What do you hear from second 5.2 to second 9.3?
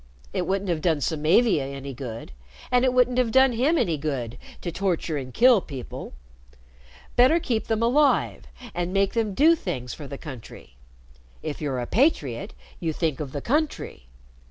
kill people. Better keep them alive and make